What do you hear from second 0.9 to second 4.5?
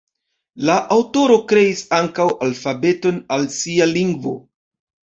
aŭtoro kreis ankaŭ alfabeton al sia "lingvo".